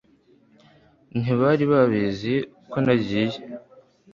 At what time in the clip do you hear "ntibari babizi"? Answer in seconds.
1.19-2.33